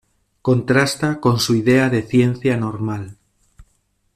[0.41, 3.17] Contrasta con su idea de ciencia normal.